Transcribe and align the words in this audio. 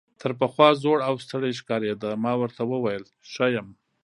تر 0.21 0.31
پخوا 0.39 0.67
زوړ 0.83 0.97
او 1.07 1.15
ستړی 1.25 1.51
ښکارېده، 1.59 2.11
ما 2.23 2.33
ورته 2.41 2.61
وویل 2.71 3.03
ښه 3.31 3.45
یم. 3.55 3.67